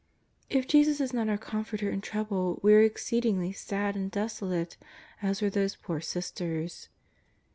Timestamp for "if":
0.49-0.67